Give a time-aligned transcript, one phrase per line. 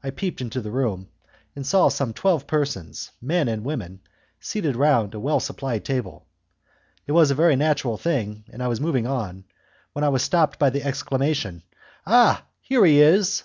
[0.00, 1.08] I peeped into the room,
[1.56, 3.98] and saw some twelve persons, men and women,
[4.38, 6.24] seated round a well supplied table.
[7.04, 9.44] It was a very natural thing, and I was moving on,
[9.92, 11.64] when I was stopped by the exclamation,
[12.06, 13.42] "Ah, here he is!"